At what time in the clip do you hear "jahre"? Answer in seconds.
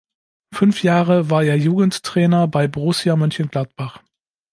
0.81-1.29